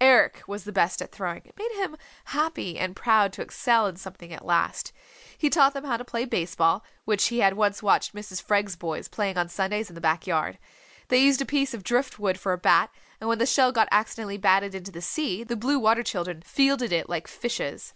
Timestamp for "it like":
16.92-17.28